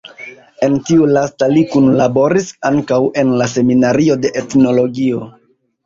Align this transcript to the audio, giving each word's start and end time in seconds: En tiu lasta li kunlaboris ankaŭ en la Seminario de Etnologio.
En 0.67 0.77
tiu 0.87 1.05
lasta 1.17 1.49
li 1.51 1.65
kunlaboris 1.75 2.49
ankaŭ 2.73 2.99
en 3.25 3.37
la 3.43 3.53
Seminario 3.55 4.21
de 4.27 4.37
Etnologio. 4.45 5.27